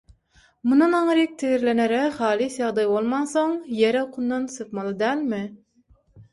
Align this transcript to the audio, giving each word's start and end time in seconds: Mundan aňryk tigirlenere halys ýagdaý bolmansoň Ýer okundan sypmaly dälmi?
Mundan 0.69 0.95
aňryk 0.99 1.35
tigirlenere 1.43 1.99
halys 2.21 2.57
ýagdaý 2.63 2.87
bolmansoň 2.95 3.55
Ýer 3.77 4.01
okundan 4.03 4.51
sypmaly 4.59 4.99
dälmi? 5.07 5.47